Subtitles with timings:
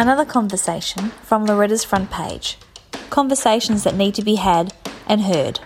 [0.00, 2.56] Another conversation from Loretta's front page.
[3.10, 4.72] Conversations that need to be had
[5.06, 5.60] and heard.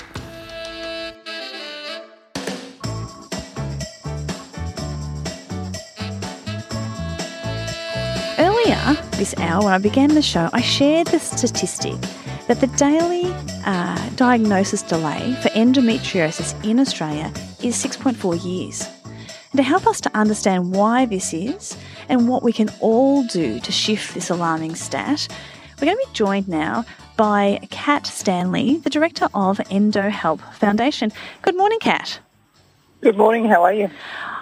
[8.36, 11.94] Earlier this hour, when I began the show, I shared the statistic
[12.48, 13.32] that the daily
[13.64, 17.32] uh, diagnosis delay for endometriosis in Australia
[17.62, 18.88] is 6.4 years.
[19.54, 21.76] And to help us to understand why this is
[22.08, 25.28] and what we can all do to shift this alarming stat,
[25.80, 26.84] we're going to be joined now
[27.16, 31.12] by Kat Stanley, the director of Endo Help Foundation.
[31.42, 32.18] Good morning, Kat.
[33.00, 33.44] Good morning.
[33.44, 33.90] How are you?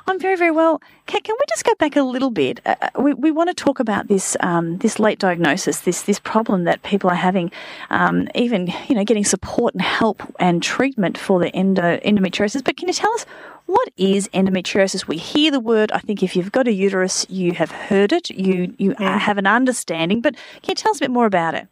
[0.07, 0.81] I'm very, very well.
[1.07, 2.61] Kat, can we just go back a little bit?
[2.65, 6.19] Uh, uh, we, we want to talk about this um, this late diagnosis, this this
[6.19, 7.53] problem that people are having,
[7.91, 12.65] um, even you know, getting support and help and treatment for the endo, endometriosis.
[12.65, 13.27] But can you tell us
[13.73, 15.07] what is endometriosis?
[15.09, 15.91] We hear the word.
[15.93, 18.29] I think if you've got a uterus, you have heard it.
[18.31, 19.19] You you Yeah.
[19.19, 20.21] have an understanding.
[20.21, 21.69] But can you tell us a bit more about it?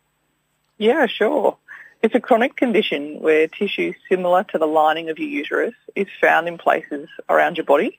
[0.78, 1.56] Yeah, sure.
[2.02, 6.48] It's a chronic condition where tissue similar to the lining of your uterus is found
[6.48, 7.98] in places around your body.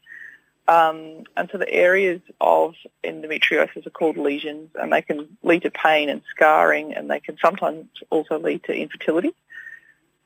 [0.68, 2.74] Um, and so the areas of
[3.04, 7.38] endometriosis are called lesions and they can lead to pain and scarring and they can
[7.40, 9.34] sometimes also lead to infertility.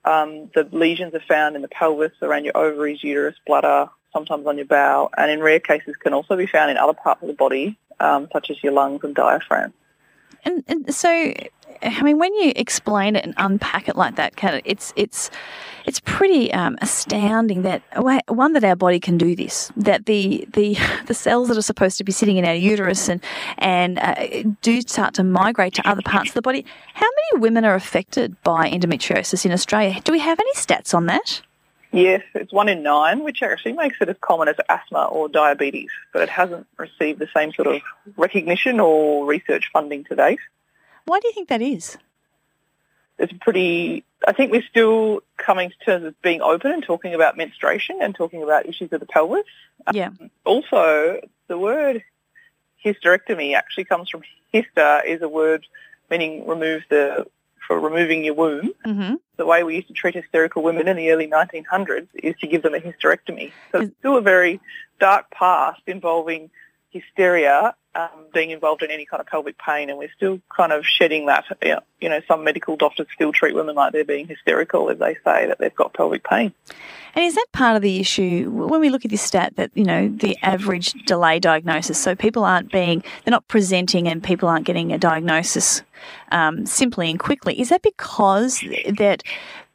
[0.06, 4.58] Um, the lesions are found in the pelvis, around your ovaries, uterus, bladder, sometimes on
[4.58, 7.34] your bowel, and in rare cases can also be found in other parts of the
[7.34, 9.74] body, um, such as your lungs and diaphragm.
[10.44, 11.34] And, and so,
[11.82, 15.32] I mean, when you explain it and unpack it like that, Kat, it's it's
[15.86, 17.82] it's pretty um, astounding that
[18.28, 19.72] one that our body can do this.
[19.76, 23.22] That the the the cells that are supposed to be sitting in our uterus and
[23.58, 26.66] and uh, do start to migrate to other parts of the body.
[26.94, 30.00] How many women are affected by endometriosis in Australia?
[30.04, 31.42] Do we have any stats on that?
[31.96, 35.90] Yes, it's one in nine, which actually makes it as common as asthma or diabetes,
[36.12, 37.82] but it hasn't received the same sort of
[38.18, 40.40] recognition or research funding to date.
[41.06, 41.98] Why do you think that is?
[43.18, 47.38] It's pretty, I think we're still coming to terms with being open and talking about
[47.38, 49.46] menstruation and talking about issues of the pelvis.
[49.94, 50.08] Yeah.
[50.08, 52.04] Um, also, the word
[52.84, 54.24] hysterectomy actually comes from
[54.54, 55.66] hyster is a word
[56.10, 57.26] meaning remove the,
[57.68, 58.74] for removing your womb.
[58.86, 59.16] Mm-hmm.
[59.38, 62.62] the way we used to treat hysterical women in the early 1900s is to give
[62.62, 63.52] them a hysterectomy.
[63.72, 64.60] So it's still a very
[65.00, 66.50] dark past involving
[66.92, 70.86] hysteria um, being involved in any kind of pelvic pain, and we're still kind of
[70.86, 71.46] shedding that.
[72.02, 75.48] You know, some medical doctors still treat women like they're being hysterical if they say
[75.48, 76.54] that they've got pelvic pain.
[77.16, 79.86] And is that part of the issue when we look at this stat that, you
[79.86, 81.98] know, the average delay diagnosis?
[81.98, 85.82] So people aren't being, they're not presenting and people aren't getting a diagnosis
[86.32, 87.60] um, simply and quickly.
[87.60, 88.62] Is that because
[88.98, 89.24] that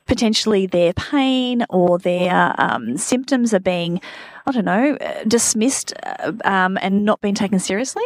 [0.07, 4.03] potentially their pain or their um, symptoms are being,
[4.47, 8.05] I don't know, dismissed uh, um, and not being taken seriously?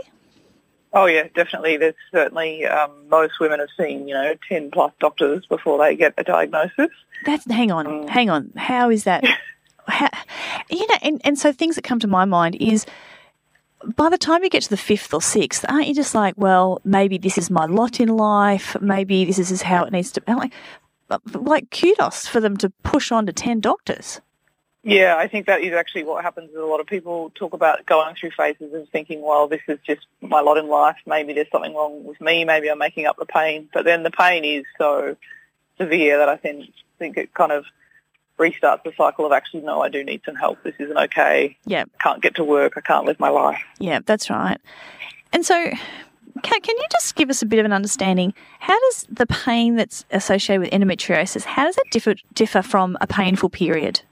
[0.97, 1.77] Oh yeah, definitely.
[1.77, 6.15] There's certainly um, most women have seen you know 10 plus doctors before they get
[6.17, 6.91] a diagnosis.
[7.27, 8.09] That's hang on, Mm.
[8.09, 8.53] hang on.
[8.57, 9.25] How is that?
[9.89, 10.09] How,
[10.71, 12.87] you know, and, and so things that come to my mind is
[13.97, 16.81] by the time you get to the fifth or sixth, aren't you just like, well,
[16.85, 18.77] maybe this is my lot in life.
[18.81, 20.33] Maybe this is how it needs to be.
[20.33, 20.55] Like,
[21.35, 24.23] like kudos for them to push on to ten doctors.
[24.85, 26.51] Yeah, I think that is actually what happens.
[26.51, 29.79] Is a lot of people talk about going through phases of thinking, well, this is
[29.87, 30.97] just my lot in life.
[31.07, 32.45] Maybe there's something wrong with me.
[32.45, 33.69] Maybe I'm making up the pain.
[33.73, 35.17] But then the pain is so
[35.79, 37.65] severe that I think, think it kind of
[38.39, 40.63] restarts the cycle of actually, no, I do need some help.
[40.63, 41.57] This isn't okay.
[41.65, 42.75] Yeah, I can't get to work.
[42.77, 43.61] I can't live my life.
[43.79, 44.61] yeah, that's right.
[45.33, 45.71] And so,
[46.43, 48.35] Kat, can you just give us a bit of an understanding?
[48.61, 53.07] How does the pain that's associated with endometriosis, how does that differ differ from a
[53.07, 54.03] painful period?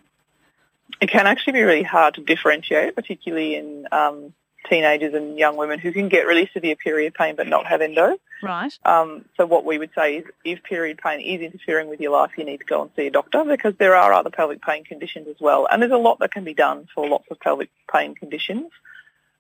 [1.03, 4.33] It can actually be really hard to differentiate, particularly in um,
[4.71, 8.19] teenagers and young women who can get really severe period pain but not have endo.
[8.41, 8.73] Right.
[8.85, 12.31] Um, so what we would say is if period pain is interfering with your life,
[12.39, 15.27] you need to go and see a doctor because there are other pelvic pain conditions
[15.27, 15.67] as well.
[15.69, 18.71] And there's a lot that can be done for lots of pelvic pain conditions.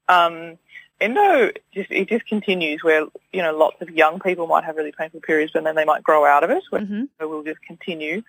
[0.08, 0.58] Um,
[1.00, 4.92] endo, just, it just continues where, you know, lots of young people might have really
[4.92, 7.62] painful periods and then they might grow out of it, where hmm it will just
[7.62, 8.22] continue.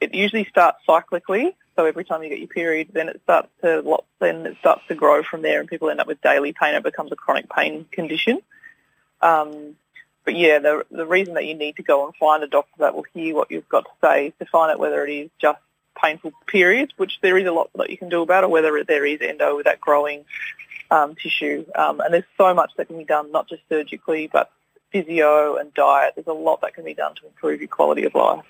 [0.00, 1.54] It usually starts cyclically.
[1.76, 4.94] So every time you get your period, then it starts to then it starts to
[4.94, 6.74] grow from there, and people end up with daily pain.
[6.74, 8.40] It becomes a chronic pain condition.
[9.20, 9.76] Um,
[10.24, 12.94] but yeah, the the reason that you need to go and find a doctor that
[12.94, 15.60] will hear what you've got to say is to find out whether it is just
[16.00, 19.06] painful periods, which there is a lot that you can do about, or whether there
[19.06, 20.24] is endo with that growing
[20.90, 21.64] um, tissue.
[21.74, 24.50] Um, and there's so much that can be done, not just surgically, but
[24.90, 26.14] physio and diet.
[26.14, 28.44] There's a lot that can be done to improve your quality of life.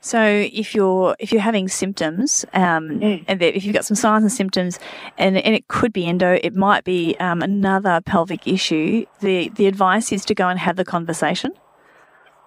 [0.00, 0.22] So
[0.52, 3.24] if you're if you're having symptoms, um, Mm.
[3.28, 4.78] and if you've got some signs and symptoms,
[5.16, 9.06] and, and it could be endo, it might be um, another pelvic issue.
[9.20, 11.52] The the advice is to go and have the conversation.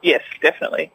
[0.01, 0.92] Yes, definitely.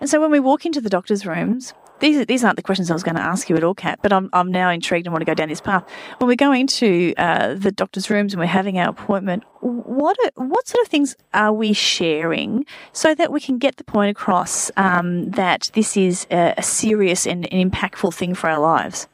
[0.00, 2.94] And so when we walk into the doctor's rooms, these these aren't the questions I
[2.94, 3.98] was going to ask you at all, Kat.
[4.02, 5.84] But I'm I'm now intrigued and want to go down this path.
[6.18, 10.46] When we go into uh, the doctor's rooms and we're having our appointment, what are,
[10.46, 14.70] what sort of things are we sharing so that we can get the point across
[14.76, 19.08] um, that this is a, a serious and an impactful thing for our lives?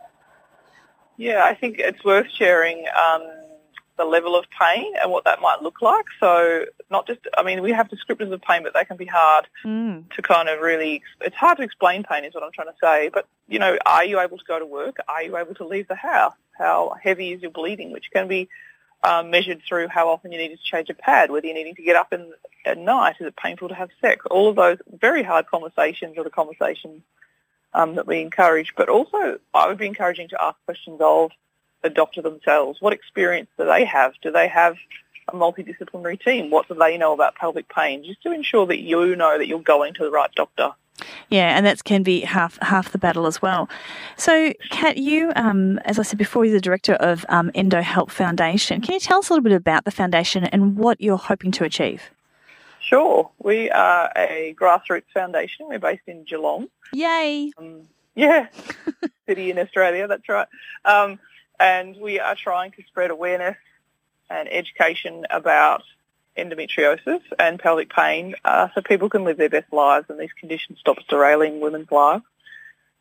[1.17, 3.23] Yeah, I think it's worth sharing um,
[3.97, 6.07] the level of pain and what that might look like.
[6.19, 9.49] So not just, I mean, we have descriptors of pain, but they can be hard
[9.65, 10.13] Mm.
[10.15, 13.09] to kind of really, it's hard to explain pain is what I'm trying to say.
[13.09, 14.99] But, you know, are you able to go to work?
[15.09, 16.35] Are you able to leave the house?
[16.57, 18.49] How heavy is your bleeding, which can be
[19.03, 21.83] um, measured through how often you need to change a pad, whether you're needing to
[21.83, 22.33] get up in,
[22.65, 24.25] at night, is it painful to have sex?
[24.31, 27.03] All of those very hard conversations are the conversations
[27.75, 28.75] um, that we encourage.
[28.77, 31.33] But also I would be encouraging to ask questions of
[31.83, 32.81] the doctor themselves.
[32.81, 34.13] What experience do they have?
[34.23, 34.77] Do they have
[35.29, 36.51] a multidisciplinary team?
[36.51, 38.05] What do they know about pelvic pain?
[38.05, 40.73] Just to ensure that you know that you're going to the right doctor.
[41.31, 43.69] Yeah, and that can be half half the battle as well.
[44.17, 48.11] So, Kat, you, um, as I said before, you're the director of um, Endo Help
[48.11, 48.81] Foundation.
[48.81, 51.65] Can you tell us a little bit about the foundation and what you're hoping to
[51.65, 52.11] achieve?
[52.81, 53.31] Sure.
[53.39, 55.67] We are a grassroots foundation.
[55.69, 56.69] We're based in Geelong.
[56.93, 57.53] Yay!
[57.57, 58.49] Um, yeah,
[59.27, 60.49] city in Australia, that's right.
[60.85, 61.19] Um,
[61.59, 63.57] and we are trying to spread awareness
[64.33, 65.83] and education about
[66.37, 70.79] endometriosis and pelvic pain uh, so people can live their best lives and these conditions
[70.79, 72.25] stop derailing women's lives.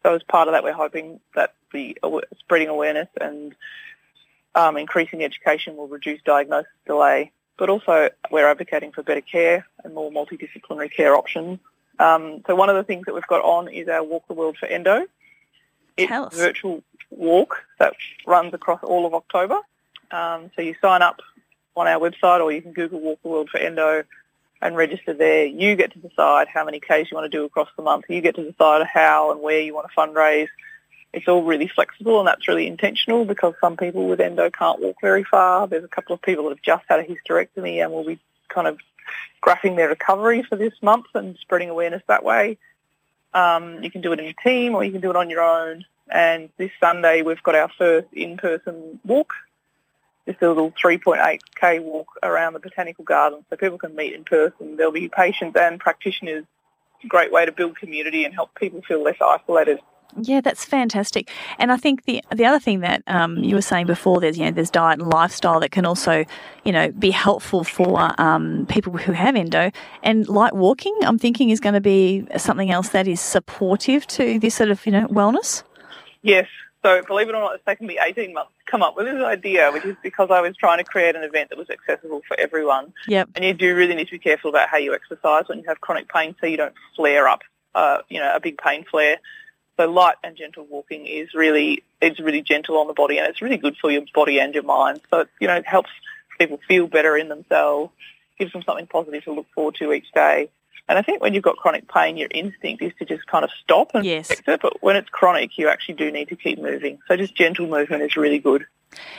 [0.04, 1.98] So as part of that, we're hoping that the
[2.40, 3.56] spreading awareness and
[4.56, 7.32] um, increasing education will reduce diagnosis delay.
[7.58, 11.60] But also, we're advocating for better care and more multidisciplinary care options.
[12.00, 14.58] Um, so one of the things that we've got on is our Walk the World
[14.58, 15.06] for Endo.
[15.96, 17.94] It's a virtual walk that
[18.26, 19.60] runs across all of October.
[20.12, 21.20] Um, so you sign up
[21.76, 24.04] on our website or you can Google Walk the World for Endo
[24.62, 25.46] and register there.
[25.46, 28.06] You get to decide how many Ks you want to do across the month.
[28.10, 30.50] You get to decide how and where you want to fundraise.
[31.14, 34.98] It's all really flexible and that's really intentional because some people with endo can't walk
[35.02, 35.68] very far.
[35.68, 38.68] There's a couple of people that have just had a hysterectomy and will be kind
[38.68, 38.80] of
[39.42, 42.58] graphing their recovery for this month and spreading awareness that way.
[43.34, 45.42] Um, you can do it in a team or you can do it on your
[45.42, 45.86] own.
[46.10, 49.34] And this Sunday we've got our first in-person walk,
[50.28, 54.78] just a little 3.8k walk around the Botanical garden so people can meet in person.
[54.78, 56.46] There'll be patients and practitioners.
[56.96, 59.80] It's a great way to build community and help people feel less isolated.
[60.18, 61.30] Yeah, that's fantastic.
[61.58, 64.46] And I think the the other thing that um, you were saying before, there's you
[64.46, 66.26] know there's diet and lifestyle that can also
[66.66, 69.72] you know be helpful for um, people who have endo.
[70.04, 74.40] And light walking, I'm thinking, is going to be something else that is supportive to
[74.40, 75.64] this sort of you know wellness.
[76.22, 76.48] Yes.
[76.84, 79.24] So believe it or not, it's taken me 18 months to come up with this
[79.24, 82.40] idea, which is because I was trying to create an event that was accessible for
[82.40, 82.94] everyone.
[83.08, 83.30] Yep.
[83.36, 85.80] And you do really need to be careful about how you exercise when you have
[85.80, 87.42] chronic pain so you don't flare up,
[87.76, 89.18] uh, you know, a big pain flare.
[89.78, 93.42] So light and gentle walking is really, it's really gentle on the body and it's
[93.42, 95.02] really good for your body and your mind.
[95.12, 95.92] So, you know, it helps
[96.40, 97.92] people feel better in themselves,
[98.40, 100.50] gives them something positive to look forward to each day.
[100.92, 103.52] And I think when you've got chronic pain, your instinct is to just kind of
[103.64, 104.28] stop and Yes.
[104.28, 104.60] fix it.
[104.62, 107.00] But when it's chronic, you actually do need to keep moving.
[107.08, 108.66] So just gentle movement is really good.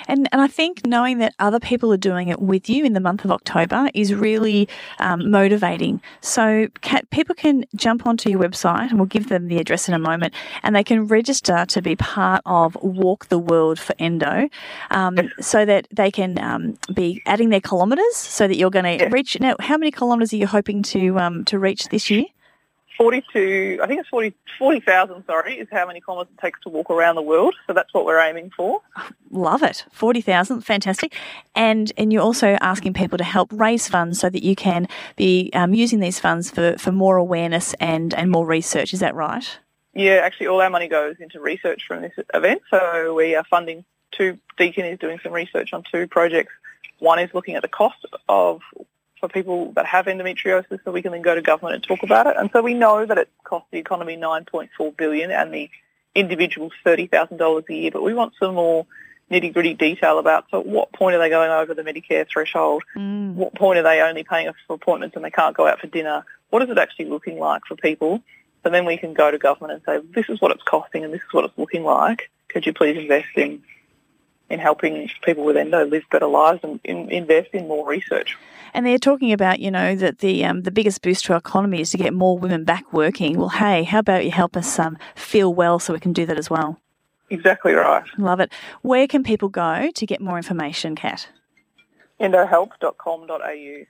[0.09, 3.01] And and I think knowing that other people are doing it with you in the
[3.01, 6.01] month of October is really um, motivating.
[6.21, 9.95] So ca people can jump onto your website, and we'll give them the address in
[9.95, 14.49] a moment, and they can register to be part of Walk the World for Endo,
[14.91, 19.05] um, so that they can um, be adding their kilometres, so that you're going to
[19.05, 19.11] Yeah.
[19.11, 19.39] reach.
[19.41, 22.25] Now, how many kilometres are you hoping to um, to reach this year?
[22.97, 26.91] 42, I think it's 40 40,000, sorry, is how many kilometres it takes to walk
[26.91, 27.55] around the world.
[27.67, 28.81] So that's what we're aiming for.
[29.31, 29.85] Love it.
[29.93, 30.61] 40,000.
[30.63, 31.15] Fantastic.
[31.55, 35.51] And and you're also asking people to help raise funds so that you can be
[35.55, 38.93] um, using these funds for, for more awareness and, and more research.
[38.93, 39.59] Is that right?
[39.95, 42.63] Yeah, actually all our money goes into research from this event.
[42.71, 46.53] So we are funding two, Deakin is doing some research on two projects.
[46.99, 48.61] One is looking at the cost of
[49.23, 52.27] for people that have endometriosis so we can then go to government and talk about
[52.27, 52.35] it.
[52.37, 55.71] And so we know that it costs the economy 9.4 billion and the
[56.13, 58.85] individuals $30,000 a year, but we want some more
[59.31, 62.83] nitty-gritty detail about so at what point are they going over the Medicare threshold?
[62.97, 63.35] Mm.
[63.35, 65.87] what point are they only paying us for appointments and they can't go out for
[65.87, 66.25] dinner?
[66.51, 68.21] What is it actually looking like for people?
[68.65, 71.15] So then we can go to government and say, this is what it's costing and
[71.15, 72.29] this is what it's looking like.
[72.49, 73.63] Could you please invest in
[74.53, 78.37] in helping people with endo live better lives and in, invest in more research.
[78.75, 81.81] And they're talking about, you know, that the um, the biggest boost to our economy
[81.81, 83.39] is to get more women back working.
[83.39, 86.39] Well, hey, how about you help us um, feel well so we can do that
[86.39, 86.79] as well?
[87.31, 88.05] Exactly right.
[88.19, 88.53] Love it.
[88.83, 91.29] Where can people go to get more information, Kat?
[92.21, 93.87] endohelp.com.au.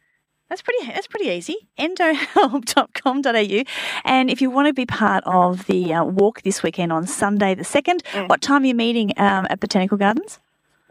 [0.48, 0.86] That's pretty.
[0.86, 1.56] That's pretty easy.
[1.78, 3.64] Endohelp.com.au.
[4.04, 7.54] And if you want to be part of the uh, walk this weekend on Sunday
[7.54, 8.28] the second, mm.
[8.28, 10.40] what time are you meeting um, at Botanical Gardens?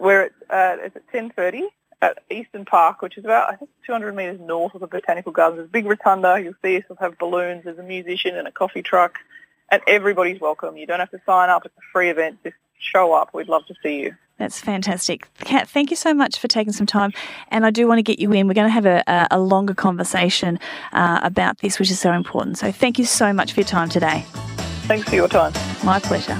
[0.01, 1.63] We're at uh, it's at ten thirty
[2.01, 5.59] at Eastern Park, which is about I think 200 metres north of the Botanical Gardens.
[5.59, 6.41] There's a big rotunda.
[6.41, 6.83] You'll see us.
[6.89, 7.65] We'll have balloons.
[7.65, 9.19] There's a musician and a coffee truck,
[9.69, 10.75] and everybody's welcome.
[10.75, 11.67] You don't have to sign up.
[11.67, 12.39] It's a free event.
[12.43, 13.29] Just show up.
[13.35, 14.15] We'd love to see you.
[14.39, 15.27] That's fantastic.
[15.37, 17.13] Kat, thank you so much for taking some time.
[17.49, 18.47] And I do want to get you in.
[18.47, 20.59] We're going to have a, a longer conversation
[20.93, 22.57] uh, about this, which is so important.
[22.57, 24.25] So thank you so much for your time today.
[24.87, 25.53] Thanks for your time.
[25.83, 26.39] My pleasure.